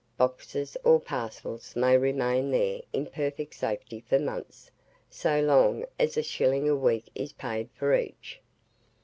[0.17, 4.71] Boxes or parcels may remain there in perfect safety for months,
[5.11, 8.41] so long as a shilling a week is paid for each.